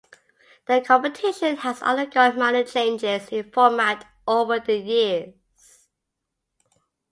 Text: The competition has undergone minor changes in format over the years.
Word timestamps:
The 0.65 0.81
competition 0.81 1.57
has 1.57 1.83
undergone 1.83 2.35
minor 2.39 2.63
changes 2.63 3.29
in 3.29 3.51
format 3.51 4.07
over 4.27 4.59
the 4.59 4.77
years. 4.77 5.35